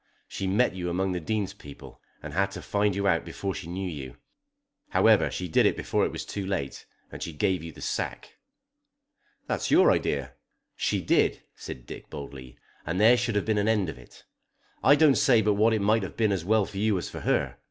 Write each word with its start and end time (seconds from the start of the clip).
She 0.27 0.47
met 0.47 0.73
you 0.73 0.89
among 0.89 1.11
the 1.11 1.19
Dean's 1.19 1.53
people, 1.53 2.01
and 2.23 2.33
had 2.33 2.49
to 2.53 2.63
find 2.63 2.95
you 2.95 3.07
out 3.07 3.23
before 3.23 3.53
she 3.53 3.67
knew 3.67 3.87
you. 3.87 4.17
However 4.89 5.29
she 5.29 5.47
did 5.47 5.75
before 5.75 6.05
it 6.07 6.11
was 6.11 6.25
too 6.25 6.43
late, 6.43 6.87
and 7.11 7.21
she 7.21 7.31
gave 7.31 7.61
you 7.61 7.71
the 7.71 7.81
sack." 7.83 8.39
"That's 9.45 9.69
your 9.69 9.91
idea." 9.91 10.33
"She 10.75 11.01
did," 11.03 11.43
said 11.55 11.85
Dick 11.85 12.09
boldly. 12.09 12.57
"And 12.83 12.99
there 12.99 13.15
should 13.15 13.35
have 13.35 13.45
been 13.45 13.59
an 13.59 13.67
end 13.67 13.89
of 13.89 13.99
it. 13.99 14.23
I 14.83 14.95
don't 14.95 15.13
say 15.19 15.39
but 15.43 15.53
what 15.53 15.71
it 15.71 15.81
might 15.83 16.01
have 16.01 16.17
been 16.17 16.31
as 16.31 16.43
well 16.43 16.65
for 16.65 16.79
you 16.79 16.97
as 16.97 17.07
for 17.07 17.19
her. 17.19 17.59